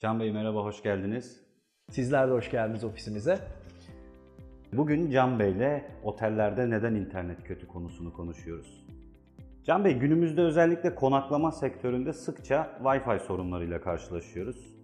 Can 0.00 0.20
Bey 0.20 0.32
merhaba, 0.32 0.64
hoş 0.64 0.82
geldiniz. 0.82 1.40
Sizler 1.90 2.28
de 2.28 2.32
hoş 2.32 2.50
geldiniz 2.50 2.84
ofisimize. 2.84 3.38
Bugün 4.72 5.10
Can 5.10 5.38
Bey'le 5.38 5.84
otellerde 6.02 6.70
neden 6.70 6.94
internet 6.94 7.44
kötü 7.44 7.66
konusunu 7.66 8.12
konuşuyoruz. 8.12 8.86
Can 9.64 9.84
Bey 9.84 9.98
günümüzde 9.98 10.40
özellikle 10.40 10.94
konaklama 10.94 11.52
sektöründe 11.52 12.12
sıkça 12.12 12.78
Wi-Fi 12.82 13.20
sorunlarıyla 13.20 13.80
karşılaşıyoruz. 13.80 14.74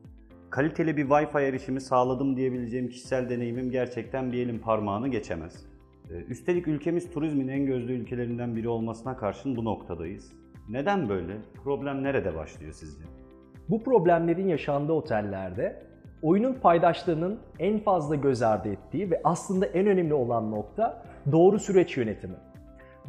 Kaliteli 0.51 0.97
bir 0.97 1.09
Wi-Fi 1.09 1.43
erişimi 1.43 1.81
sağladım 1.81 2.37
diyebileceğim 2.37 2.89
kişisel 2.89 3.31
deneyimim 3.31 3.71
gerçekten 3.71 4.33
bir 4.33 4.47
elin 4.47 4.59
parmağını 4.59 5.09
geçemez. 5.09 5.67
Ee, 6.11 6.15
Üstelik 6.15 6.69
ülkemiz 6.69 7.11
turizmin 7.11 7.49
en 7.49 7.67
gözde 7.67 7.93
ülkelerinden 7.93 8.57
biri 8.57 8.69
olmasına 8.69 9.17
karşın 9.17 9.57
bu 9.57 9.65
noktadayız. 9.65 10.33
Neden 10.69 11.09
böyle? 11.09 11.37
Problem 11.65 12.03
nerede 12.03 12.35
başlıyor 12.35 12.73
sizce? 12.73 13.22
Bu 13.69 13.83
problemlerin 13.83 14.49
yaşandığı 14.49 14.93
otellerde 14.93 15.83
oyunun 16.23 16.55
paydaşlarının 16.55 17.39
en 17.59 17.79
fazla 17.79 18.15
göz 18.15 18.43
ardı 18.43 18.69
ettiği 18.69 19.11
ve 19.11 19.21
aslında 19.25 19.67
en 19.67 19.87
önemli 19.87 20.15
olan 20.15 20.51
nokta 20.51 21.03
doğru 21.33 21.59
süreç 21.59 21.97
yönetimi. 21.97 22.37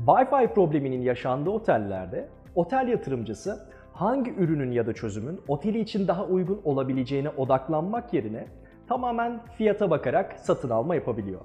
Wi-Fi 0.05 0.53
probleminin 0.53 1.01
yaşandığı 1.01 1.49
otellerde 1.49 2.27
otel 2.55 2.87
yatırımcısı 2.87 3.59
hangi 3.93 4.33
ürünün 4.33 4.71
ya 4.71 4.87
da 4.87 4.93
çözümün 4.93 5.41
oteli 5.47 5.79
için 5.79 6.07
daha 6.07 6.25
uygun 6.25 6.61
olabileceğine 6.63 7.29
odaklanmak 7.29 8.13
yerine 8.13 8.47
tamamen 8.87 9.39
fiyata 9.57 9.89
bakarak 9.89 10.39
satın 10.39 10.69
alma 10.69 10.95
yapabiliyor. 10.95 11.41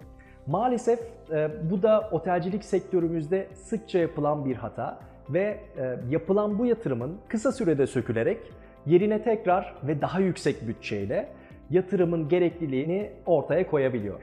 Maalesef 0.47 1.01
e, 1.33 1.51
bu 1.71 1.83
da 1.83 2.09
otelcilik 2.13 2.65
sektörümüzde 2.65 3.49
sıkça 3.55 3.99
yapılan 3.99 4.45
bir 4.45 4.57
hata 4.57 4.99
ve 5.31 5.61
e, 5.79 5.97
yapılan 6.11 6.59
bu 6.59 6.67
yatırımın 6.67 7.19
kısa 7.29 7.53
sürede 7.53 7.87
sökülerek 7.87 8.39
yerine 8.87 9.23
tekrar 9.23 9.75
ve 9.83 10.01
daha 10.01 10.21
yüksek 10.21 10.69
bütçeyle 10.69 11.29
yatırımın 11.71 12.29
gerekliliğini 12.29 13.11
ortaya 13.27 13.67
koyabiliyor. 13.67 14.23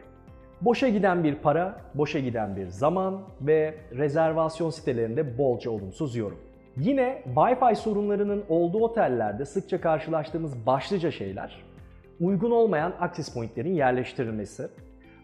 Boşa 0.61 0.89
giden 0.89 1.23
bir 1.23 1.35
para, 1.35 1.81
boşa 1.93 2.19
giden 2.19 2.55
bir 2.55 2.67
zaman 2.67 3.21
ve 3.41 3.75
rezervasyon 3.91 4.69
sitelerinde 4.69 5.37
bolca 5.37 5.71
olumsuz 5.71 6.15
yorum. 6.15 6.39
Yine 6.77 7.23
Wi-Fi 7.35 7.75
sorunlarının 7.75 8.43
olduğu 8.49 8.83
otellerde 8.83 9.45
sıkça 9.45 9.81
karşılaştığımız 9.81 10.65
başlıca 10.65 11.11
şeyler 11.11 11.65
uygun 12.19 12.51
olmayan 12.51 12.93
access 12.99 13.33
pointlerin 13.33 13.73
yerleştirilmesi, 13.73 14.67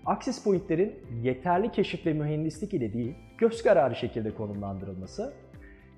access 0.06 0.44
pointlerin 0.44 0.96
yeterli 1.24 1.72
keşif 1.72 2.06
ve 2.06 2.14
mühendislik 2.14 2.74
ile 2.74 2.94
değil, 2.94 3.16
göz 3.38 3.64
kararı 3.64 3.96
şekilde 3.96 4.34
konumlandırılması, 4.34 5.34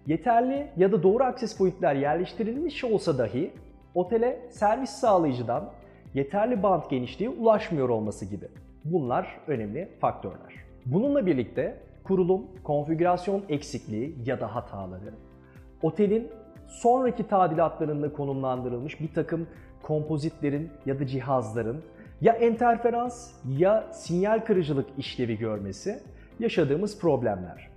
yeterli 0.08 0.68
ya 0.78 0.92
da 0.92 1.04
doğru 1.04 1.24
access 1.24 1.58
pointler 1.58 1.96
yerleştirilmiş 1.96 2.84
olsa 2.84 3.18
dahi 3.18 3.52
otele 3.96 4.40
servis 4.50 4.90
sağlayıcıdan 4.90 5.70
yeterli 6.14 6.64
band 6.64 6.84
genişliği 6.90 7.30
ulaşmıyor 7.30 7.90
olması 7.90 8.26
gibi. 8.26 8.48
Bunlar 8.86 9.40
önemli 9.48 9.90
faktörler. 10.00 10.54
Bununla 10.86 11.26
birlikte 11.26 11.78
kurulum, 12.04 12.48
konfigürasyon 12.64 13.44
eksikliği 13.50 14.16
ya 14.26 14.40
da 14.40 14.56
hataları, 14.56 15.14
otelin 15.82 16.28
sonraki 16.68 17.28
tadilatlarında 17.28 18.14
konumlandırılmış 18.14 19.02
bir 19.02 19.14
takım 19.14 19.48
kompozitlerin 19.82 20.70
ya 20.86 21.00
da 21.00 21.08
cihazların 21.08 21.84
ya 22.22 22.34
enterferans 22.34 23.32
ya 23.58 23.94
sinyal 23.94 24.40
kırıcılık 24.40 24.86
işlevi 24.98 25.38
görmesi 25.38 26.00
yaşadığımız 26.40 27.00
problemler. 27.00 27.73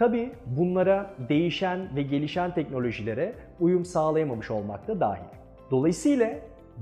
Tabi 0.00 0.32
bunlara 0.46 1.10
değişen 1.28 1.96
ve 1.96 2.02
gelişen 2.02 2.54
teknolojilere 2.54 3.34
uyum 3.60 3.84
sağlayamamış 3.84 4.50
olmak 4.50 4.88
da 4.88 5.00
dahil. 5.00 5.24
Dolayısıyla 5.70 6.30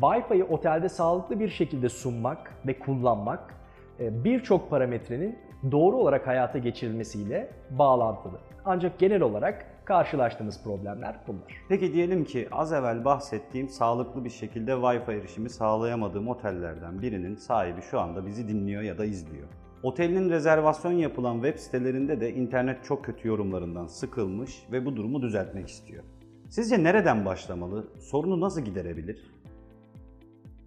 Wi-Fi'yi 0.01 0.45
otelde 0.45 0.89
sağlıklı 0.89 1.41
bir 1.41 1.49
şekilde 1.49 1.89
sunmak 1.89 2.53
ve 2.67 2.79
kullanmak 2.79 3.55
e, 4.01 4.25
birçok 4.25 4.71
parametrenin 4.71 5.39
doğru 5.73 5.97
olarak 5.97 6.27
hayata 6.27 6.59
geçirilmesiyle 6.59 7.51
bağlantılı. 7.71 8.39
Ancak 8.65 8.99
genel 8.99 9.23
olarak 9.23 9.67
karşılaştığımız 9.85 10.65
problemler 10.65 11.17
bunlar. 11.27 11.63
Peki 11.69 11.93
diyelim 11.93 12.25
ki 12.25 12.49
az 12.53 12.73
evvel 12.73 13.05
bahsettiğim 13.05 13.69
sağlıklı 13.69 14.25
bir 14.25 14.31
şekilde 14.31 14.73
Wi-Fi 14.73 15.19
erişimi 15.19 15.51
sağlayamadığım 15.51 16.29
otellerden 16.29 17.03
birinin 17.03 17.37
sahibi 17.37 17.83
şu 17.83 18.01
anda 18.01 18.27
bizi 18.27 18.49
dinliyor 18.49 18.83
ya 18.83 18.99
da 18.99 19.05
izliyor. 19.05 19.49
Otelin 19.83 20.31
rezervasyon 20.31 20.93
yapılan 20.93 21.35
web 21.35 21.59
sitelerinde 21.59 22.21
de 22.21 22.35
internet 22.35 22.85
çok 22.85 23.05
kötü 23.05 23.29
yorumlarından 23.29 23.87
sıkılmış 23.87 24.63
ve 24.73 24.87
bu 24.87 24.97
durumu 24.97 25.23
düzeltmek 25.23 25.69
istiyor. 25.69 26.05
Sizce 26.49 26.85
nereden 26.85 27.25
başlamalı? 27.25 27.87
Sorunu 27.99 28.41
nasıl 28.41 28.61
giderebilir? 28.61 29.35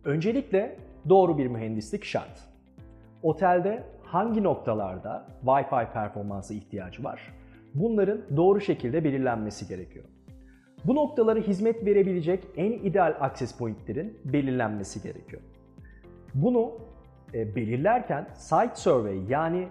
Öncelikle 0.06 0.78
doğru 1.10 1.38
bir 1.38 1.48
mühendislik 1.48 2.04
şart. 2.04 2.40
Otelde 3.24 3.84
hangi 4.04 4.44
noktalarda 4.44 5.28
Wi-Fi 5.46 5.94
performansı 5.94 6.54
ihtiyacı 6.54 7.04
var? 7.04 7.34
Bunların 7.74 8.22
doğru 8.38 8.62
şekilde 8.62 9.04
belirlenmesi 9.04 9.68
gerekiyor. 9.68 10.06
Bu 10.86 10.96
noktalara 10.96 11.40
hizmet 11.40 11.86
verebilecek 11.86 12.44
en 12.56 12.72
ideal 12.72 13.18
access 13.20 13.58
pointlerin 13.58 14.20
belirlenmesi 14.26 15.04
gerekiyor. 15.04 15.42
Bunu 16.34 16.72
belirlerken 17.34 18.28
site 18.36 18.76
survey 18.76 19.20
yani 19.30 19.68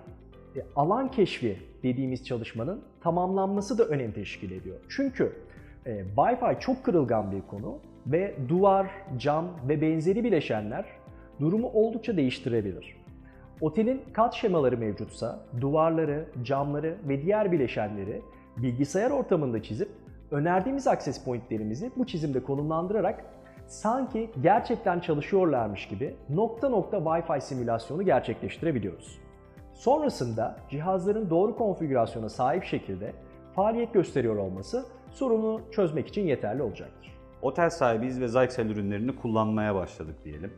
e, 0.57 0.61
alan 0.77 1.11
keşfi 1.11 1.57
dediğimiz 1.83 2.25
çalışmanın 2.25 2.81
tamamlanması 3.01 3.79
da 3.79 3.85
önem 3.85 4.13
teşkil 4.13 4.51
ediyor. 4.51 4.77
Çünkü 4.89 5.33
e, 5.87 6.05
Wi-Fi 6.17 6.61
çok 6.61 6.85
kırılgan 6.85 7.33
bir 7.33 7.41
konu 7.41 7.79
ve 8.07 8.35
duvar, 8.49 8.87
cam 9.19 9.49
ve 9.69 9.81
benzeri 9.81 10.25
bileşenler 10.25 10.85
durumu 11.41 11.69
oldukça 11.69 12.17
değiştirebilir. 12.17 12.97
Otelin 13.61 14.03
kat 14.13 14.35
şemaları 14.35 14.79
mevcutsa 14.79 15.41
duvarları, 15.61 16.25
camları 16.43 16.97
ve 17.09 17.23
diğer 17.23 17.53
bileşenleri 17.53 18.23
bilgisayar 18.57 19.11
ortamında 19.11 19.63
çizip 19.63 19.89
önerdiğimiz 20.31 20.87
access 20.87 21.25
pointlerimizi 21.25 21.91
bu 21.97 22.07
çizimde 22.07 22.43
konumlandırarak 22.43 23.25
sanki 23.71 24.31
gerçekten 24.43 25.01
çalışıyorlarmış 25.01 25.89
gibi 25.89 26.17
nokta 26.29 26.69
nokta 26.69 26.97
Wi-Fi 26.97 27.41
simülasyonu 27.41 28.03
gerçekleştirebiliyoruz. 28.03 29.19
Sonrasında 29.75 30.57
cihazların 30.71 31.31
doğru 31.31 31.57
konfigürasyona 31.57 32.29
sahip 32.29 32.65
şekilde 32.65 33.13
faaliyet 33.55 33.95
gösteriyor 33.95 34.37
olması 34.37 34.85
sorunu 35.11 35.61
çözmek 35.71 36.09
için 36.09 36.27
yeterli 36.27 36.63
olacaktır. 36.63 37.11
Otel 37.43 37.71
sahibiyiz 37.71 38.21
ve 38.21 38.29
Zyxel 38.29 38.71
ürünlerini 38.71 39.17
kullanmaya 39.17 39.75
başladık 39.75 40.17
diyelim. 40.25 40.53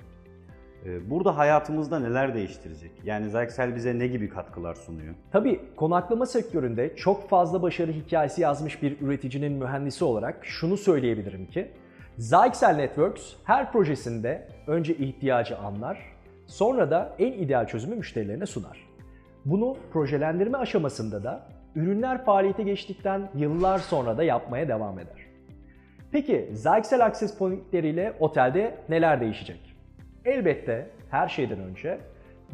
Ee, 0.87 1.11
Burada 1.11 1.39
hayatımızda 1.39 1.99
neler 1.99 2.35
değiştirecek? 2.35 2.91
Yani 3.05 3.31
Zyxel 3.31 3.77
bize 3.77 3.99
ne 3.99 4.07
gibi 4.07 4.29
katkılar 4.29 4.75
sunuyor? 4.75 5.15
Tabii 5.33 5.61
konaklama 5.77 6.27
sektöründe 6.27 6.97
çok 6.97 7.29
fazla 7.29 7.63
başarı 7.63 7.93
hikayesi 7.93 8.43
yazmış 8.43 8.83
bir 8.83 9.01
üreticinin 9.01 9.53
mühendisi 9.53 10.05
olarak 10.05 10.39
şunu 10.43 10.77
söyleyebilirim 10.77 11.47
ki 11.47 11.71
Zyxel 12.19 12.77
Networks 12.77 13.35
her 13.45 13.73
projesinde 13.73 14.49
önce 14.67 14.95
ihtiyacı 14.95 15.59
anlar, 15.59 15.99
sonra 16.47 16.91
da 16.91 17.15
en 17.19 17.33
ideal 17.33 17.67
çözümü 17.67 17.95
müşterilerine 17.97 18.47
sunar. 18.47 18.89
Bunu 19.45 19.77
projelendirme 19.93 20.59
aşamasında 20.59 21.25
da 21.25 21.43
ürünler 21.75 22.25
faaliyete 22.25 22.63
geçtikten 22.63 23.29
yıllar 23.35 23.79
sonra 23.79 24.19
da 24.19 24.23
yapmaya 24.23 24.69
devam 24.69 24.99
eder. 24.99 25.27
Peki 26.13 26.49
Zyxel 26.53 27.05
Access 27.07 27.39
Point'ler 27.39 27.85
ile 27.85 28.13
otelde 28.21 28.75
neler 28.89 29.21
değişecek? 29.21 29.77
Elbette 30.25 30.91
her 31.11 31.29
şeyden 31.29 31.59
önce 31.59 31.99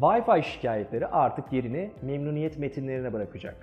Wi-Fi 0.01 0.43
şikayetleri 0.43 1.07
artık 1.07 1.53
yerini 1.53 1.91
memnuniyet 2.01 2.57
metinlerine 2.57 3.13
bırakacak. 3.13 3.55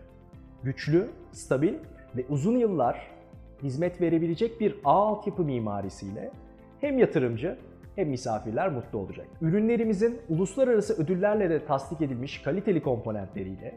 Güçlü, 0.62 1.08
stabil 1.32 1.74
ve 2.16 2.24
uzun 2.28 2.56
yıllar 2.56 3.16
hizmet 3.62 4.00
verebilecek 4.00 4.60
bir 4.60 4.74
ağ 4.84 5.06
altyapı 5.06 5.42
mimarisiyle 5.44 6.30
hem 6.80 6.98
yatırımcı 6.98 7.58
hem 7.97 8.08
misafirler 8.08 8.68
mutlu 8.68 8.98
olacak. 8.98 9.26
Ürünlerimizin 9.41 10.20
uluslararası 10.28 11.03
ödüllerle 11.03 11.50
de 11.50 11.64
tasdik 11.64 12.00
edilmiş 12.00 12.42
kaliteli 12.42 12.82
komponentleriyle 12.82 13.74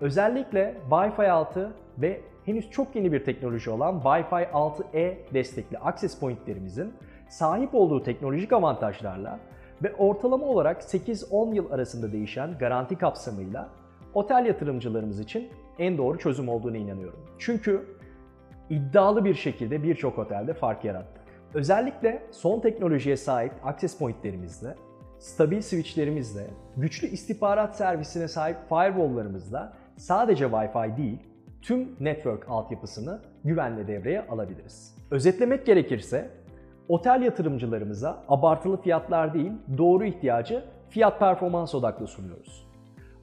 özellikle 0.00 0.74
Wi-Fi 0.90 1.30
6 1.30 1.72
ve 1.98 2.20
henüz 2.44 2.70
çok 2.70 2.96
yeni 2.96 3.12
bir 3.12 3.24
teknoloji 3.24 3.70
olan 3.70 4.00
Wi-Fi 4.00 4.50
6E 4.50 5.14
destekli 5.34 5.78
access 5.78 6.20
pointlerimizin 6.20 6.92
sahip 7.28 7.74
olduğu 7.74 8.02
teknolojik 8.02 8.52
avantajlarla 8.52 9.38
ve 9.82 9.94
ortalama 9.94 10.46
olarak 10.46 10.82
8-10 10.82 11.54
yıl 11.54 11.70
arasında 11.70 12.12
değişen 12.12 12.58
garanti 12.58 12.98
kapsamıyla 12.98 13.68
otel 14.14 14.46
yatırımcılarımız 14.46 15.20
için 15.20 15.48
en 15.78 15.98
doğru 15.98 16.18
çözüm 16.18 16.48
olduğunu 16.48 16.76
inanıyorum. 16.76 17.18
Çünkü 17.38 17.86
iddialı 18.70 19.24
bir 19.24 19.34
şekilde 19.34 19.82
birçok 19.82 20.18
otelde 20.18 20.54
fark 20.54 20.84
yarattık. 20.84 21.24
Özellikle 21.54 22.22
son 22.30 22.60
teknolojiye 22.60 23.16
sahip 23.16 23.52
access 23.64 23.98
pointlerimizle, 23.98 24.74
stabil 25.18 25.60
switchlerimizle, 25.60 26.46
güçlü 26.76 27.06
istihbarat 27.06 27.76
servisine 27.76 28.28
sahip 28.28 28.56
firewall'larımızla 28.68 29.72
sadece 29.96 30.44
Wi-Fi 30.44 30.96
değil, 30.96 31.18
tüm 31.62 31.96
network 32.00 32.48
altyapısını 32.48 33.20
güvenle 33.44 33.88
devreye 33.88 34.26
alabiliriz. 34.26 34.96
Özetlemek 35.10 35.66
gerekirse, 35.66 36.30
Otel 36.88 37.22
yatırımcılarımıza 37.22 38.24
abartılı 38.28 38.82
fiyatlar 38.82 39.34
değil, 39.34 39.52
doğru 39.78 40.04
ihtiyacı 40.04 40.64
fiyat 40.88 41.18
performans 41.18 41.74
odaklı 41.74 42.06
sunuyoruz. 42.06 42.66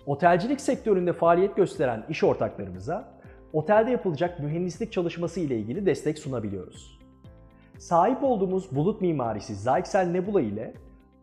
Otelcilik 0.05 0.61
sektöründe 0.61 1.13
faaliyet 1.13 1.55
gösteren 1.55 2.03
iş 2.09 2.23
ortaklarımıza 2.23 3.07
otelde 3.53 3.91
yapılacak 3.91 4.39
mühendislik 4.39 4.91
çalışması 4.91 5.39
ile 5.39 5.57
ilgili 5.57 5.85
destek 5.85 6.19
sunabiliyoruz. 6.19 6.99
Sahip 7.77 8.23
olduğumuz 8.23 8.75
bulut 8.75 9.01
mimarisi 9.01 9.55
Zyxel 9.55 10.07
Nebula 10.07 10.41
ile 10.41 10.73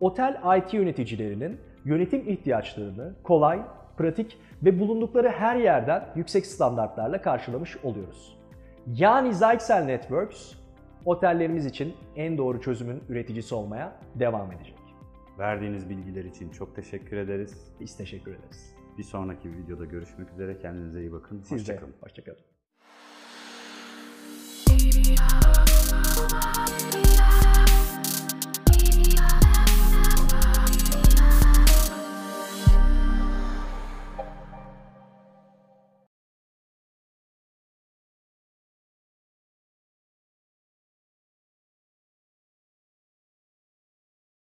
otel 0.01 0.41
IT 0.59 0.75
yöneticilerinin 0.75 1.61
yönetim 1.85 2.29
ihtiyaçlarını 2.29 3.15
kolay, 3.23 3.63
pratik 3.97 4.39
ve 4.63 4.81
bulundukları 4.81 5.29
her 5.29 5.57
yerden 5.57 6.05
yüksek 6.17 6.47
standartlarla 6.47 7.23
karşılamış 7.23 7.77
oluyoruz. 7.77 8.39
Yani 8.87 9.35
Zyxel 9.35 9.85
Networks, 9.85 10.55
otellerimiz 11.05 11.67
için 11.67 11.95
en 12.17 12.39
doğru 12.39 12.61
çözümün 12.61 13.03
üreticisi 13.09 13.55
olmaya 13.55 13.93
devam 14.15 14.53
edecek. 14.53 14.79
Verdiğiniz 15.39 15.91
bilgiler 15.91 16.25
için 16.25 16.51
çok 16.51 16.77
teşekkür 16.77 17.17
ederiz. 17.17 17.73
Biz 17.81 17.97
teşekkür 17.97 18.31
ederiz. 18.31 18.78
Bir 18.99 19.05
sonraki 19.05 19.53
videoda 19.53 19.85
görüşmek 19.85 20.31
üzere. 20.31 20.59
Kendinize 20.59 21.01
iyi 21.01 21.13
bakın. 21.13 21.43
Hoşçakalın. 21.49 21.95
Hoşçakalın. 22.01 22.39